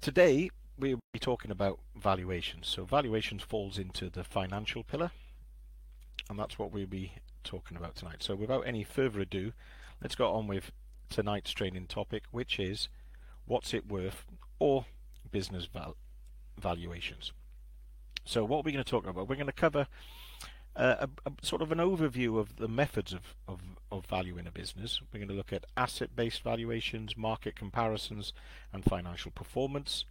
[0.00, 2.66] today we'll be talking about valuations.
[2.66, 5.10] So valuations falls into the financial pillar,
[6.28, 7.12] and that's what we'll be
[7.44, 8.22] talking about tonight.
[8.22, 9.52] So without any further ado,
[10.02, 10.72] let's go on with
[11.10, 12.88] tonight's training topic, which is
[13.44, 14.24] what's it worth
[14.58, 14.86] or
[15.30, 15.96] business val
[16.58, 17.32] valuations.
[18.24, 19.86] So what we're going to talk about, we're going to cover
[20.76, 23.60] a, a, sort of an overview of the methods of, of,
[23.90, 25.00] of valuing a business.
[25.12, 28.32] We're going to look at asset-based valuations, market comparisons,
[28.72, 30.04] and financial performance.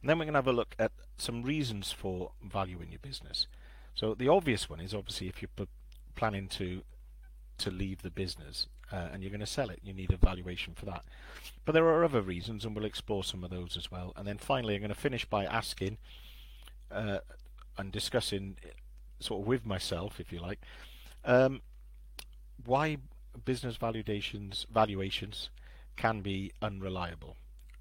[0.00, 3.46] And then we're going to have a look at some reasons for valuing your business.
[3.94, 5.66] So the obvious one is obviously if you're
[6.14, 6.82] planning to
[7.58, 10.74] to leave the business uh, and you're going to sell it, you need a valuation
[10.74, 11.04] for that.
[11.64, 14.12] But there are other reasons, and we'll explore some of those as well.
[14.16, 15.98] And then finally, I'm going to finish by asking
[16.90, 17.18] uh,
[17.78, 18.56] and discussing,
[19.20, 20.60] sort of with myself, if you like,
[21.24, 21.60] um,
[22.64, 22.96] why
[23.44, 25.50] business valuations valuations
[25.96, 27.36] can be unreliable,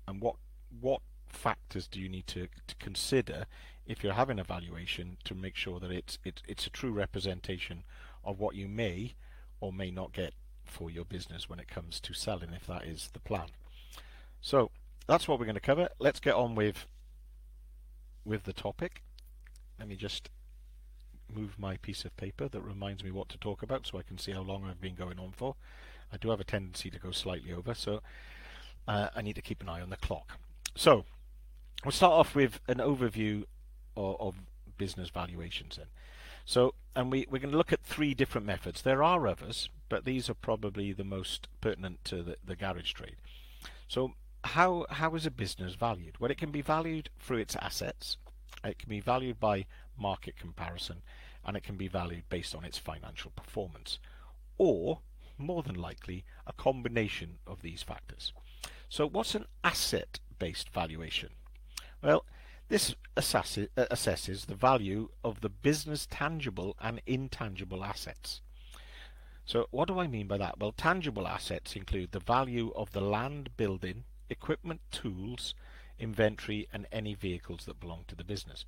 [0.08, 0.36] and what
[0.80, 3.46] what factors do you need to, to consider
[3.86, 7.84] if you're having a valuation to make sure that it's it, it's a true representation
[8.24, 9.16] of what you may
[9.62, 10.34] or may not get
[10.64, 13.48] for your business when it comes to selling if that is the plan.
[14.42, 14.72] So
[15.08, 15.90] that's what we're going to cover.
[15.98, 16.86] Let's get on with
[18.24, 19.02] with the topic.
[19.80, 20.30] Let me just
[21.34, 24.18] move my piece of paper that reminds me what to talk about so I can
[24.18, 25.56] see how long I've been going on for.
[26.12, 28.02] I do have a tendency to go slightly over, so
[28.88, 30.40] uh, I need to keep an eye on the clock.
[30.76, 31.06] So
[31.84, 33.44] we'll start off with an overview
[33.96, 34.36] of, of
[34.78, 35.88] business valuations then.
[36.46, 38.82] So, and we, we're going to look at three different methods.
[38.82, 43.18] There are others, but these are probably the most pertinent to the, the garage trade.
[43.88, 46.16] So, how how is a business valued?
[46.20, 48.18] Well, it can be valued through its assets.
[48.64, 49.66] It can be valued by
[50.00, 51.02] market comparison,
[51.46, 54.00] and it can be valued based on its financial performance,
[54.58, 55.00] or
[55.38, 58.34] more than likely a combination of these factors.
[58.90, 61.30] So, what's an asset-based valuation?
[62.02, 62.26] Well,
[62.70, 68.42] this assesses the value of the business tangible and intangible assets.
[69.44, 70.60] So what do I mean by that?
[70.60, 75.56] Well, tangible assets include the value of the land, building, equipment, tools,
[75.98, 78.64] inventory, and any vehicles that belong to the business.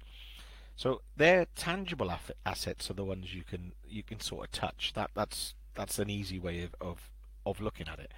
[0.81, 2.11] So their tangible
[2.43, 4.93] assets are the ones you can you can sort of touch.
[4.95, 7.11] That that's that's an easy way of, of
[7.45, 8.11] of looking at it.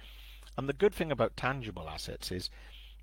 [0.56, 2.48] And the good thing about tangible assets is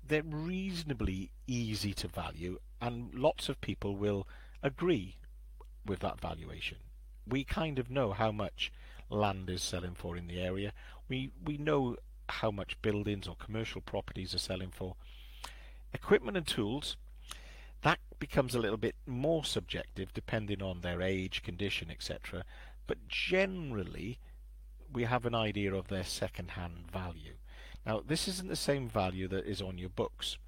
[0.04, 4.26] they're reasonably easy to value and lots of people will
[4.64, 5.18] agree
[5.86, 6.78] with that valuation.
[7.24, 8.72] We kind of know how much
[9.10, 10.72] land is selling for in the area.
[11.08, 11.98] We we know
[12.28, 14.96] how much buildings or commercial properties are selling for.
[15.94, 16.96] Equipment and tools,
[17.82, 22.44] that becomes a little bit more subjective depending on their age, condition, etc.
[22.86, 24.18] But generally,
[24.92, 27.34] we have an idea of their second-hand value.
[27.84, 30.38] Now, this isn't the same value that is on your books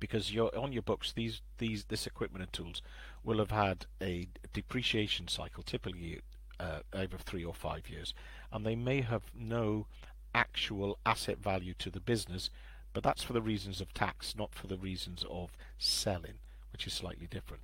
[0.00, 2.82] because you're on your books these these this equipment and tools
[3.22, 6.20] will have had a depreciation cycle typically
[6.58, 8.14] uh, over three or five years
[8.50, 9.86] and they may have no
[10.34, 12.50] actual asset value to the business
[12.92, 16.38] but that's for the reasons of tax not for the reasons of selling
[16.72, 17.62] which is slightly different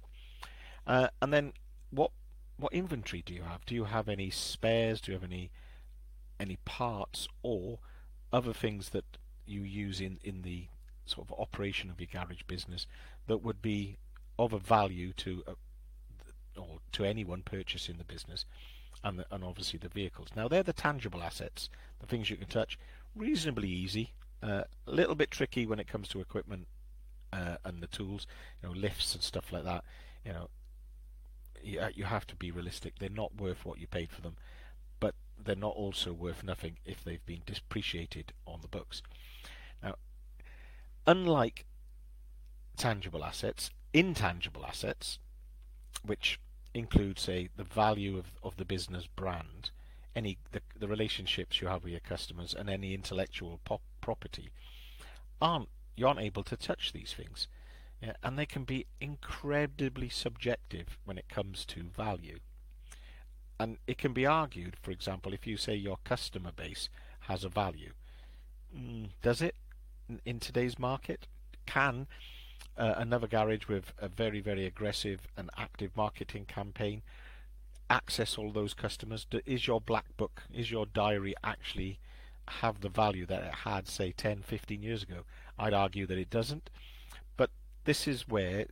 [0.86, 1.52] uh, and then
[1.90, 2.10] what
[2.56, 5.50] what inventory do you have do you have any spares do you have any
[6.38, 7.78] any parts or
[8.32, 10.66] other things that you use in in the
[11.04, 12.86] sort of operation of your garage business
[13.26, 13.96] that would be
[14.38, 15.52] of a value to uh,
[16.56, 18.44] or to anyone purchasing the business
[19.04, 20.28] and the, and obviously the vehicles.
[20.34, 21.68] Now they're the tangible assets,
[22.00, 22.78] the things you can touch.
[23.14, 26.66] Reasonably easy, a little bit tricky when it comes to equipment
[27.32, 28.26] uh, and the tools,
[28.62, 29.84] you know, lifts and stuff like that.
[30.24, 30.48] You know,
[31.62, 32.98] you, you have to be realistic.
[32.98, 34.36] They're not worth what you paid for them,
[35.00, 39.02] but they're not also worth nothing if they've been depreciated on the books.
[39.82, 39.96] Now,
[41.06, 41.66] unlike
[42.76, 45.18] tangible assets, intangible assets,
[46.04, 46.38] which
[46.74, 49.70] include, say, the value of, of the business brand,
[50.14, 53.60] any the, the relationships you have with your customers, and any intellectual
[54.06, 54.50] property,
[55.42, 57.48] aren't you aren't able to touch these things,
[58.00, 62.38] yeah, and they can be incredibly subjective when it comes to value.
[63.58, 66.88] And it can be argued, for example, if you say your customer base
[67.20, 67.94] has a value,
[68.72, 69.56] mm, does it?
[70.24, 71.26] in today's market?
[71.66, 72.06] Can
[72.76, 77.02] uh, another garage with a very, very aggressive and active marketing campaign
[77.90, 79.26] access all those customers?
[79.44, 81.98] Is your black book, is your diary actually
[82.48, 85.22] have the value that it had, say, 10, 15 years ago?
[85.58, 86.70] I'd argue that it doesn't.
[87.36, 87.50] But
[87.84, 88.66] this is where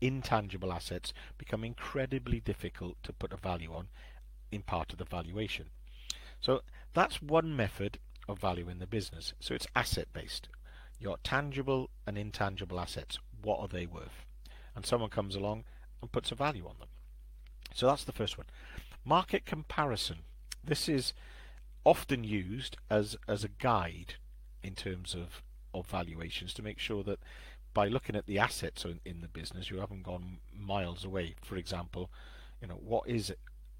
[0.00, 3.88] intangible assets become incredibly difficult to put a value on
[4.50, 5.66] in part of the valuation.
[6.40, 6.62] So
[6.94, 7.98] that's one method
[8.28, 9.34] of valuing the business.
[9.40, 10.48] So it's asset based
[11.00, 13.18] your tangible and intangible assets.
[13.42, 14.26] what are they worth?
[14.76, 15.64] And someone comes along
[16.02, 16.88] and puts a value on them.
[17.72, 18.46] So that's the first one.
[19.02, 20.18] Market comparison.
[20.62, 21.14] This is
[21.84, 24.14] often used as as a guide
[24.62, 25.42] in terms of
[25.72, 27.18] of valuations to make sure that
[27.72, 31.34] by looking at the assets in, in the business you haven't gone miles away.
[31.42, 32.10] For example,
[32.60, 33.32] you know what is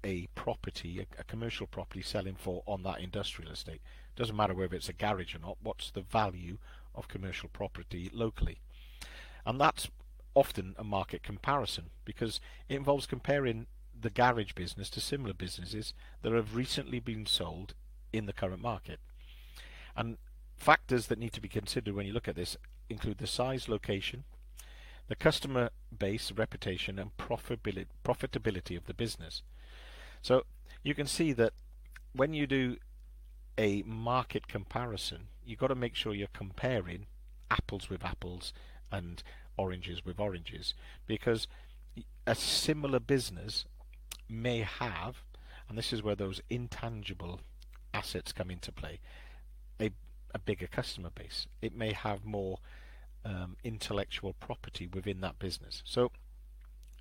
[0.03, 3.81] a property, a, a commercial property selling for on that industrial estate?
[4.15, 5.57] Doesn't matter whether it's a garage or not.
[5.61, 6.57] What's the value
[6.95, 8.59] of commercial property locally?
[9.45, 9.89] And that's
[10.33, 12.39] often a market comparison because
[12.69, 13.67] it involves comparing
[13.99, 17.75] the garage business to similar businesses that have recently been sold
[18.13, 18.99] in the current market.
[19.95, 20.17] And
[20.57, 22.57] factors that need to be considered when you look at this
[22.89, 24.23] include the size, location,
[25.07, 29.41] the customer base, reputation, and profitability, of the business.
[30.21, 30.43] So
[30.83, 31.53] you can see that
[32.13, 32.77] when you do
[33.57, 37.07] a market comparison, you've got to make sure you're comparing
[37.49, 38.53] apples with apples
[38.91, 39.23] and
[39.57, 40.73] oranges with oranges
[41.07, 41.47] because
[42.25, 43.65] a similar business
[44.29, 45.23] may have,
[45.67, 47.41] and this is where those intangible
[47.93, 48.99] assets come into play,
[49.79, 49.91] a,
[50.33, 51.47] a bigger customer base.
[51.61, 52.59] It may have more
[53.25, 55.83] um, intellectual property within that business.
[55.85, 56.11] So,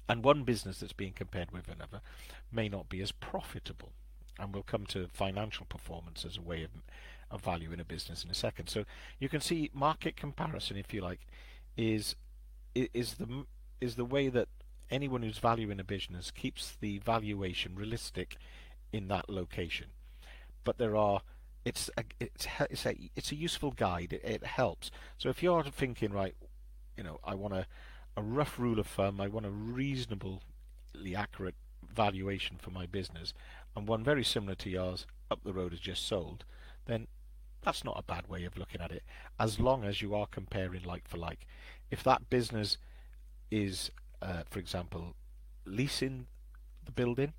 [0.09, 2.01] and one business that's being compared with another
[2.51, 3.93] may not be as profitable.
[4.39, 6.71] And we'll come to financial performance as a way of,
[7.31, 8.69] of value in a business in a second.
[8.69, 8.85] So
[9.19, 11.21] you can see market comparison, if you like,
[11.77, 12.17] is
[12.75, 13.45] is the
[13.81, 14.49] is the way that
[14.91, 18.37] anyone who's valuing a business keeps the valuation realistic
[18.93, 19.89] in that location.
[20.65, 21.23] But there are
[21.65, 24.13] it's a, it's it's a it's a useful guide.
[24.13, 24.91] It, it helps.
[25.19, 26.35] So if you're thinking right,
[26.97, 27.67] you know, I want a
[28.17, 29.21] a rough rule of thumb.
[29.21, 30.41] I want a reasonably
[31.17, 31.55] accurate
[31.89, 33.33] valuation for my business,
[33.77, 36.45] and one very similar to yours up the road has just sold.
[36.87, 37.07] Then
[37.63, 39.03] that's not a bad way of looking at it,
[39.39, 41.47] as long as you are comparing like for like.
[41.91, 42.79] If that business
[43.51, 43.91] is,
[44.23, 45.15] uh, for example,
[45.67, 46.27] leasing
[46.85, 47.35] the building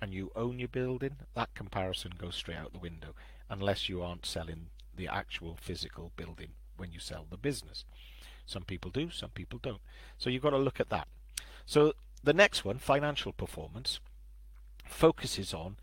[0.00, 3.14] and you own your building, that comparison goes straight out the window
[3.48, 7.84] unless you aren't selling the actual physical building when you sell the business.
[8.44, 9.80] Some people do, some people don't.
[10.18, 11.08] So you've got to look at that.
[11.64, 14.00] So the next one, financial performance,
[14.84, 15.76] focuses on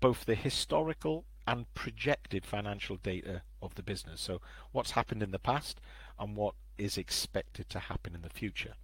[0.00, 4.20] both the historical and projected financial data of the business.
[4.20, 4.40] So
[4.70, 5.80] what's happened in the past
[6.18, 8.74] and what is expected to happen in the future.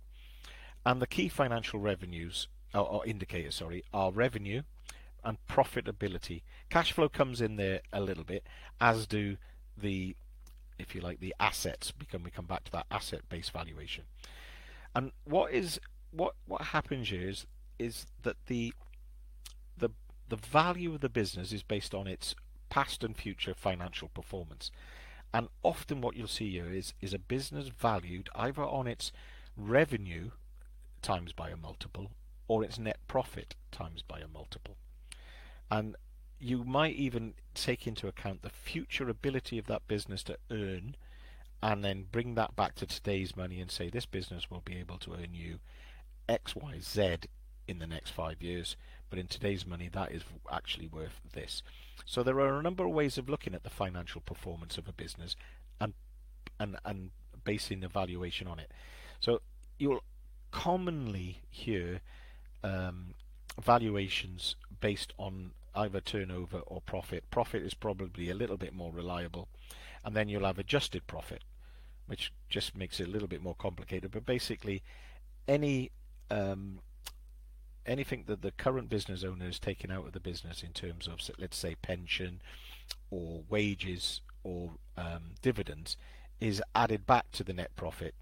[0.85, 4.63] And the key financial revenues Oh, oh, or, or indicators, sorry, are revenue,
[5.25, 6.43] and profitability.
[6.71, 8.47] Cash flow comes in there a little bit,
[8.81, 9.37] as do
[9.77, 10.17] the,
[10.79, 11.91] if you like, the assets.
[11.91, 14.05] Because we come back to that asset-based valuation.
[14.95, 15.81] And what is
[16.11, 17.47] what what happens here is
[17.79, 18.73] is that the
[19.77, 19.91] the
[20.29, 22.35] the value of the business is based on its
[22.71, 24.71] past and future financial performance.
[25.33, 29.13] And often what you'll see here is is a business valued either on its
[29.57, 30.31] revenue
[31.03, 32.11] times by a multiple
[32.49, 34.77] or its net profit times by a multiple
[35.71, 35.95] and
[36.41, 40.97] you might even take into account the future ability of that business to earn
[41.63, 44.99] and then bring that back to today's money and say this business will be able
[44.99, 45.59] to earn you
[46.29, 47.17] X, Y, Z
[47.67, 48.77] in the next five years,
[49.11, 51.63] but in today's money that is actually worth this.
[52.07, 54.93] So there are a number of ways of looking at the financial performance of a
[54.93, 55.35] business
[55.81, 55.95] and
[56.61, 57.11] and and
[57.45, 58.71] basing the valuation on it.
[59.21, 59.41] So
[59.79, 60.03] you'll
[60.51, 62.01] commonly hear
[62.63, 63.15] um,
[63.61, 67.25] valuations based on either turnover or profit.
[67.31, 69.49] Profit is probably a little bit more reliable.
[70.05, 71.45] And then you'll have adjusted profit,
[72.07, 74.11] which just makes it a little bit more complicated.
[74.11, 74.83] But basically,
[75.47, 75.91] any
[76.31, 76.81] um,
[77.87, 81.19] anything that the current business owner is taking out of the business in terms of,
[81.39, 82.43] let's say, pension
[83.11, 85.97] or wages or um, dividends
[86.41, 88.15] is added back to the net profit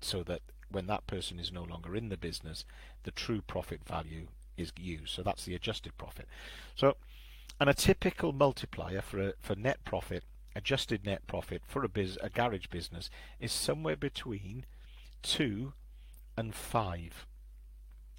[0.00, 0.40] so that
[0.72, 2.64] when that person is no longer in the business,
[3.04, 4.26] the true profit value
[4.56, 5.10] is used.
[5.10, 6.26] So that's the adjusted profit.
[6.74, 6.96] So,
[7.60, 10.24] and a typical multiplier for a, for net profit,
[10.54, 13.10] adjusted net profit for a biz, a garage business
[13.40, 14.64] is somewhere between
[15.22, 15.72] two
[16.36, 17.26] and five.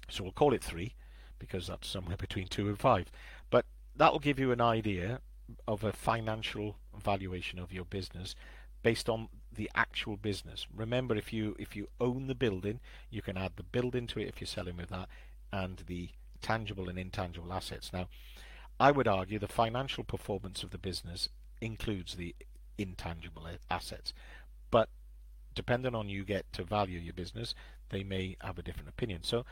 [0.08, 0.94] So we'll call it three
[1.38, 3.10] because that's somewhere between two and five.
[3.50, 5.20] But that will give you an idea
[5.68, 8.34] of a financial valuation of your business
[8.82, 10.66] based on the actual business.
[10.74, 12.80] Remember, if you if you own the building,
[13.10, 15.08] you can add the building to it if you're selling with that,
[15.52, 16.10] and the
[16.42, 17.92] tangible and intangible assets.
[17.92, 18.08] Now,
[18.78, 21.28] I would argue the financial performance of the business
[21.60, 22.34] includes the
[22.76, 24.12] intangible assets,
[24.70, 24.88] but
[25.54, 27.54] depending on you get to value your business,
[27.90, 29.22] they may have a different opinion.
[29.22, 29.44] So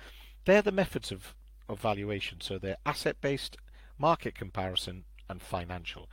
[0.45, 1.35] they're the methods of,
[1.69, 2.41] of valuation.
[2.41, 3.57] So they're asset-based,
[3.99, 6.09] market comparison, and financial.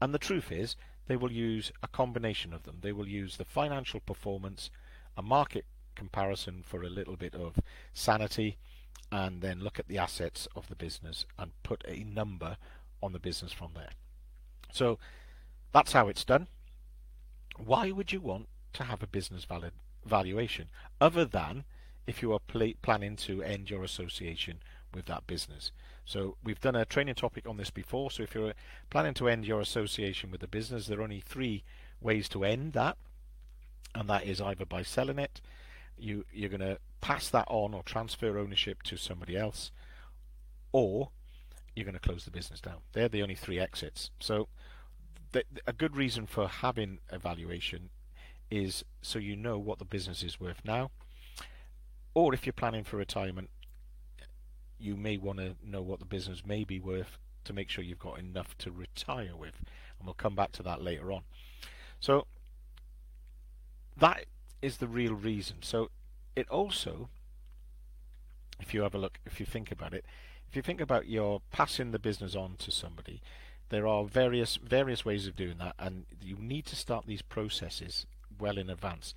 [0.00, 0.76] And the truth is,
[1.08, 2.78] they will use a combination of them.
[2.80, 4.70] They will use the financial performance,
[5.16, 5.64] a market
[5.96, 7.58] comparison for a little bit of
[7.92, 8.56] sanity
[9.10, 12.56] and then look at the assets of the business and put a number
[13.02, 13.90] on the business from there.
[14.70, 14.98] So
[15.72, 16.46] that's how it's done.
[17.56, 19.72] Why would you want to have a business valid
[20.04, 20.68] valuation
[21.00, 21.64] other than
[22.06, 24.58] if you are planning to end your association
[24.94, 25.72] with that business?
[26.08, 28.10] So we've done a training topic on this before.
[28.10, 28.54] So if you're
[28.88, 31.64] planning to end your association with the business, there are only three
[32.00, 32.96] ways to end that,
[33.94, 35.42] and that is either by selling it,
[35.98, 39.70] you you're going to pass that on or transfer ownership to somebody else,
[40.72, 41.10] or
[41.76, 42.78] you're going to close the business down.
[42.94, 44.10] They're the only three exits.
[44.18, 44.48] So
[45.66, 47.90] a good reason for having a valuation
[48.50, 50.90] is so you know what the business is worth now,
[52.14, 53.50] or if you're planning for retirement,
[54.78, 57.98] you may want to know what the business may be worth to make sure you've
[57.98, 59.54] got enough to retire with.
[59.98, 61.22] And we'll come back to that later on.
[62.00, 62.26] So
[63.96, 64.26] that
[64.62, 65.58] is the real reason.
[65.62, 65.90] So
[66.36, 67.08] it also,
[68.60, 70.04] if you have a look, if you think about it,
[70.48, 73.20] if you think about your passing the business on to somebody,
[73.70, 78.06] there are various various ways of doing that, and you need to start these processes
[78.38, 79.12] well in advance.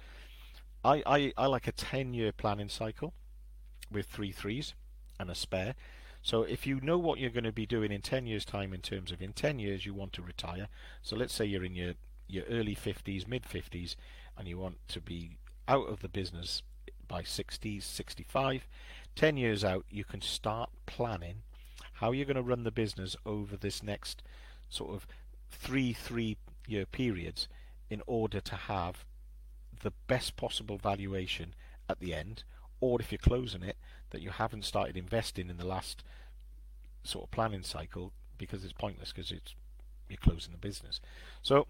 [0.83, 3.13] I, I, I like a 10 year planning cycle
[3.91, 4.73] with three threes
[5.21, 5.75] and a spare.
[6.21, 8.81] So if you know what you're going to be doing in 10 years time in
[8.81, 10.67] terms of in 10 years you want to retire.
[11.01, 11.93] So let's say you're in your,
[12.27, 13.95] your early 50s, mid 50s
[14.37, 15.37] and you want to be
[15.67, 16.61] out of the business
[17.07, 18.67] by 60s, 65.
[19.15, 21.43] 10 years out you can start planning
[21.93, 24.23] how you're going to run the business over this next
[24.69, 25.05] sort of
[25.51, 26.37] three three
[26.67, 27.47] year periods
[27.89, 29.05] in order to have
[29.83, 31.53] the best possible valuation
[31.89, 32.43] at the end
[32.79, 33.77] or if you're closing it
[34.11, 36.03] that you haven't started investing in the last
[37.03, 39.55] sort of planning cycle because it's pointless because it's
[40.09, 40.99] you're closing the business.
[41.41, 41.67] So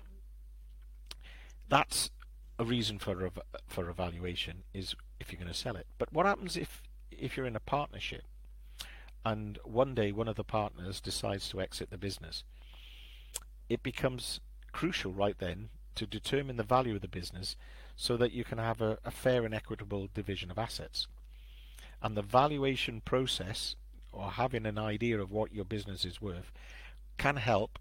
[1.70, 2.12] that's
[2.60, 3.32] a reason for a,
[3.68, 5.88] for evaluation is if you're going to sell it.
[5.98, 6.82] But what happens if
[7.12, 8.24] if you're in a partnership
[9.24, 12.44] and one day one of the partners decides to exit the business?
[13.70, 17.56] It becomes crucial right then to determine the value of the business
[17.96, 21.08] so that you can have a, a fair and equitable division of assets.
[22.01, 23.75] And the valuation process,
[24.12, 26.51] or having an idea of what your business is worth,
[27.17, 27.79] can help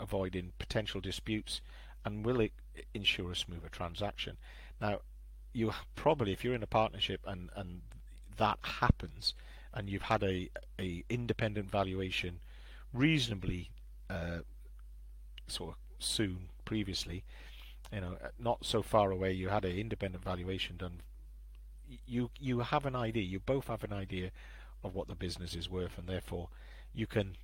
[0.00, 1.60] avoiding potential disputes
[2.04, 2.48] and will
[2.94, 4.36] ensure a smoother transaction.
[4.80, 5.00] Now,
[5.52, 7.82] you probably, if you're in a partnership and, and
[8.36, 9.34] that happens,
[9.72, 12.40] and you've had a, a independent valuation
[12.92, 13.70] reasonably
[14.08, 14.38] uh,
[15.46, 17.24] sort of soon previously,
[17.92, 21.02] you know, not so far away, you had an independent valuation done.
[22.06, 23.22] You you have an idea.
[23.22, 24.30] You both have an idea
[24.82, 26.48] of what the business is worth, and therefore
[26.92, 27.36] you can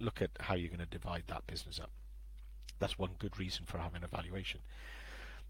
[0.00, 1.90] look at how you're going to divide that business up.
[2.78, 4.60] That's one good reason for having a valuation.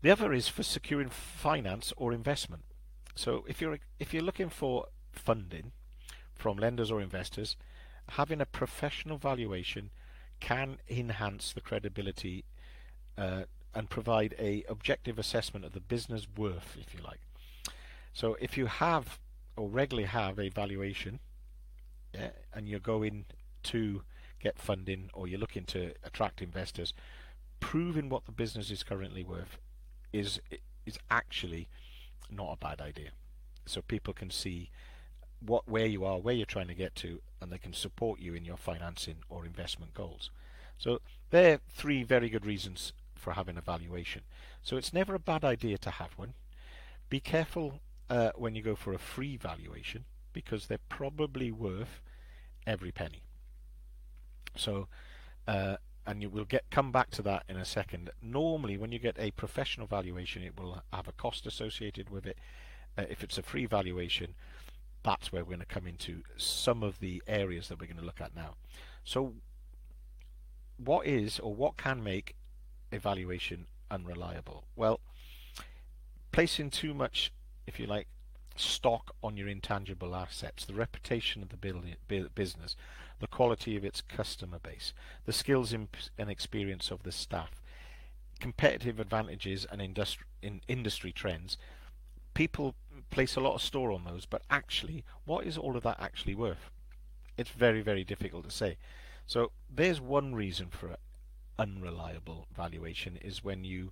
[0.01, 2.63] The other is for securing finance or investment.
[3.15, 5.73] So if you're if you're looking for funding
[6.35, 7.57] from lenders or investors,
[8.11, 9.91] having a professional valuation
[10.41, 12.45] can enhance the credibility
[13.17, 13.43] uh,
[13.75, 17.21] and provide a objective assessment of the business worth, if you like.
[18.13, 19.19] So if you have
[19.57, 21.21] or regularly have a valuation
[22.15, 23.27] yeah, and you're going
[23.65, 24.03] to
[24.41, 26.95] get funding or you're looking to attract investors,
[27.61, 29.59] proving what the business is currently worth
[30.13, 30.41] is
[30.87, 31.69] is actually
[32.31, 33.11] not a bad idea.
[33.67, 34.71] So people can see
[35.41, 38.35] what where you are, where you're trying to get to, and they can support you
[38.35, 40.31] in your financing or investment goals.
[40.79, 41.01] So
[41.31, 44.23] there are three very good reasons for having a valuation.
[44.63, 46.35] So it's never a bad idea to have one.
[47.09, 52.01] Be careful uh, when you go for a free valuation because they're probably worth
[52.67, 53.23] every penny.
[54.57, 54.89] So,
[55.47, 58.11] uh, and you will get come back to that in a second.
[58.23, 62.39] Normally, when you get a professional valuation, it will have a cost associated with it.
[62.97, 64.35] Uh, if it's a free valuation,
[65.03, 68.05] that's where we're going to come into some of the areas that we're going to
[68.05, 68.55] look at now.
[69.05, 69.35] So,
[70.77, 72.35] what is or what can make
[72.91, 74.65] evaluation unreliable?
[74.77, 75.01] Well,
[76.33, 77.33] placing too much,
[77.69, 78.09] if you like,
[78.57, 82.75] stock on your intangible assets, the reputation of the business,
[83.21, 84.93] the quality of its customer base,
[85.27, 87.63] the skills and experience of the staff,
[88.41, 91.57] competitive advantages and industri in industry trends,
[92.35, 92.75] people
[93.11, 96.35] place a lot of store on those, but actually, what is all of that actually
[96.35, 96.71] worth?
[97.37, 98.79] It's very, very difficult to say.
[99.27, 100.97] So there's one reason for
[101.59, 103.91] unreliable valuation is when you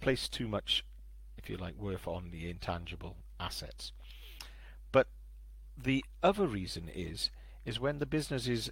[0.00, 0.84] place too much,
[1.44, 3.92] if you like, worth on the intangible assets.
[4.90, 5.08] But
[5.76, 7.30] the other reason is
[7.66, 8.70] is when the business is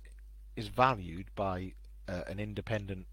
[0.56, 1.74] is valued by
[2.08, 3.06] uh, an independent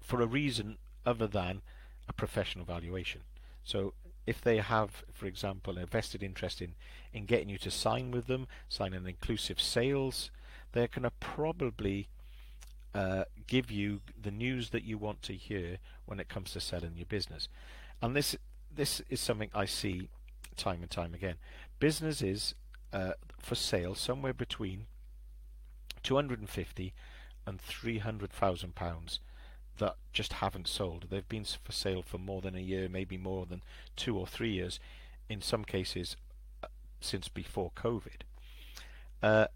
[0.00, 1.62] for a reason other than
[2.08, 3.22] a professional valuation.
[3.62, 3.94] So
[4.26, 6.74] if they have, for example, a vested interest in,
[7.12, 10.30] in getting you to sign with them, sign an inclusive sales,
[10.72, 12.08] they're going to probably
[12.94, 16.92] uh, give you the news that you want to hear when it comes to selling
[16.96, 17.48] your business.
[18.04, 18.36] And this
[18.70, 20.10] this is something I see
[20.58, 21.36] time and time again.
[21.78, 22.54] Businesses
[22.92, 24.88] uh, for sale somewhere between
[26.02, 26.92] 250
[27.46, 29.20] and 300,000 pounds
[29.78, 31.06] that just haven't sold.
[31.08, 33.62] They've been for sale for more than a year, maybe more than
[33.96, 34.78] two or three years,
[35.30, 36.14] in some cases
[36.62, 36.66] uh,
[37.00, 38.20] since before COVID.
[39.22, 39.46] Uh,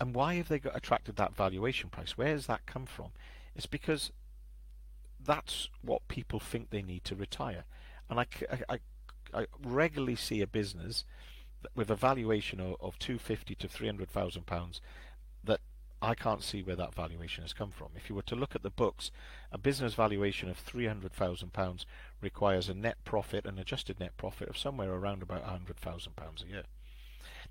[0.00, 2.16] and why have they got attracted that valuation price?
[2.16, 3.10] Where has that come from?
[3.54, 4.12] It's because
[5.24, 7.64] that's what people think they need to retire.
[8.08, 8.26] And I,
[8.68, 8.78] I,
[9.32, 11.04] I regularly see a business
[11.74, 14.80] with a valuation of, of 250 to 300,000 pounds
[15.44, 15.60] that
[16.00, 17.88] I can't see where that valuation has come from.
[17.94, 19.12] If you were to look at the books,
[19.52, 21.84] a business valuation of £300,000
[22.20, 26.64] requires a net profit, an adjusted net profit of somewhere around about £100,000 a year.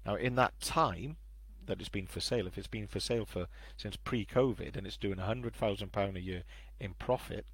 [0.05, 1.17] Now, in that time
[1.65, 3.47] that it's been for sale, if it's been for sale for
[3.77, 6.43] since pre-COVID and it's doing £100,000 a year
[6.79, 7.45] in profit,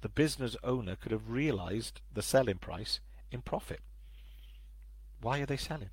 [0.00, 3.80] the business owner could have realised the selling price in profit.
[5.20, 5.90] Why are they selling?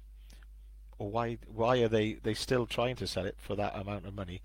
[1.00, 4.16] or why why are they they still trying to sell it for that amount of
[4.16, 4.42] money?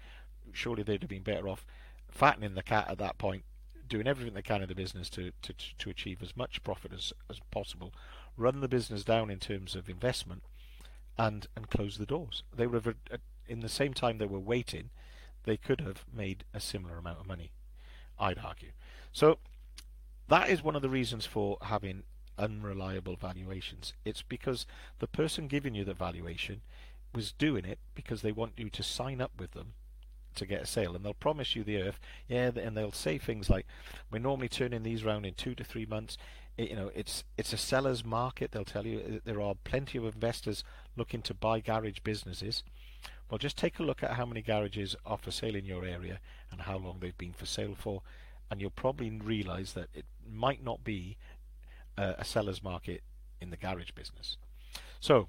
[0.53, 1.65] Surely they'd have been better off
[2.11, 3.45] fattening the cat at that point,
[3.89, 7.13] doing everything they can in the business to to to achieve as much profit as
[7.31, 7.93] as possible,
[8.37, 10.43] run the business down in terms of investment,
[11.17, 12.43] and and close the doors.
[12.55, 12.97] They would have
[13.49, 14.91] in the same time they were waiting,
[15.45, 17.53] they could have made a similar amount of money.
[18.19, 18.73] I'd argue.
[19.13, 19.39] So
[20.33, 22.05] that is one of the reasons for having
[22.39, 23.93] unreliable valuations.
[24.03, 24.65] It's because
[24.99, 26.63] the person giving you the valuation
[27.15, 29.75] was doing it because they want you to sign up with them
[30.35, 33.51] to get a sale and they'll promise you the earth yeah and they'll say things
[33.51, 33.67] like
[34.11, 36.17] we're normally turning these around in two to three months.
[36.57, 38.53] It, you know it's it's a seller's market.
[38.53, 40.65] They'll tell you uh, there are plenty of investors
[40.97, 42.63] looking to buy garage businesses.
[43.29, 46.21] Well just take a look at how many garages are for sale in your area
[46.51, 48.01] and how long they've been for sale for
[48.53, 51.17] and you'll probably realize that it might not be
[51.97, 53.03] uh, a seller's market
[53.41, 54.37] in the garage business.
[55.01, 55.29] So,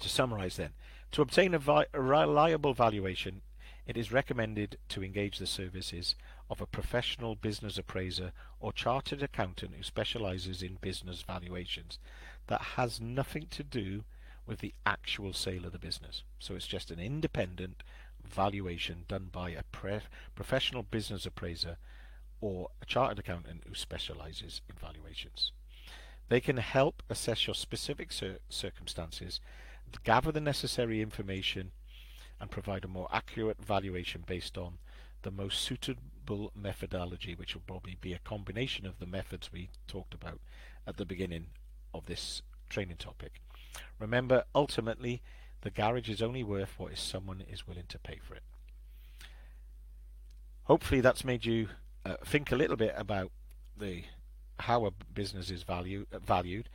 [0.00, 0.70] to summarize then,
[1.12, 3.42] to obtain a, vi- a reliable valuation,
[3.86, 6.14] it is recommended to engage the services
[6.48, 11.98] of a professional business appraiser or chartered accountant who specializes in business valuations.
[12.46, 14.04] That has nothing to do
[14.46, 16.22] with the actual sale of the business.
[16.38, 17.82] So it's just an independent
[18.24, 20.00] valuation done by a pre-
[20.34, 21.78] professional business appraiser
[22.40, 25.52] or a chartered accountant who specializes in valuations.
[26.28, 29.40] They can help assess your specific cir circumstances,
[30.04, 31.72] gather the necessary information,
[32.40, 34.78] and provide a more accurate valuation based on
[35.22, 40.14] the most suitable methodology, which will probably be a combination of the methods we talked
[40.14, 40.40] about
[40.86, 41.46] at the beginning
[41.92, 43.40] of this training topic.
[43.98, 45.20] Remember, ultimately,
[45.60, 48.42] the garage is only worth what someone is willing to pay for it.
[50.64, 51.68] Hopefully that's made you
[52.04, 53.30] uh, think a little bit about
[53.76, 54.04] the
[54.60, 56.68] how a business is value, valued,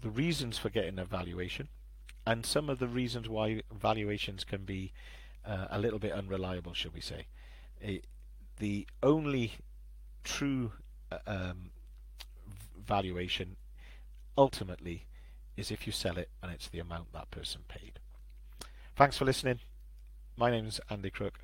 [0.00, 1.68] the reasons for getting a valuation,
[2.26, 4.92] and some of the reasons why valuations can be
[5.46, 7.26] uh, a little bit unreliable, shall we say.
[7.80, 8.06] It,
[8.58, 9.52] the only
[10.24, 10.72] true
[11.10, 11.70] uh, um,
[12.76, 13.56] valuation
[14.36, 15.06] ultimately
[15.56, 17.98] is if you sell it and it's the amount that person paid.
[18.96, 19.60] Thanks for listening.
[20.36, 21.38] My name is Andy Crook.